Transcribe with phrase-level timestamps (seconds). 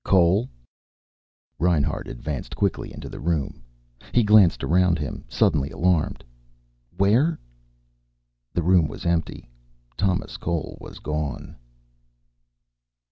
[0.03, 0.49] "Cole?"
[1.59, 3.61] Reinhart advanced quickly into the room.
[4.13, 6.23] He glanced around him, suddenly alarmed.
[6.97, 7.37] "Where"
[8.55, 9.47] The room was empty.
[9.97, 11.55] Thomas Cole was gone.